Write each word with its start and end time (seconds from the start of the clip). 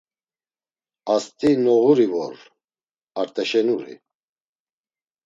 Ast̆i 1.15 1.51
noğuri 1.63 2.07
vor; 2.13 2.37
Art̆aşenuri. 3.19 3.95